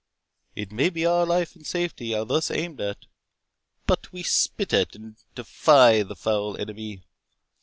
[0.55, 3.05] —It may be our life and safety are thus aimed at;
[3.85, 7.03] but we spit at and defy the foul enemy.